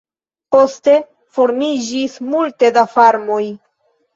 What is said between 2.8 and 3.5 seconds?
farmoj.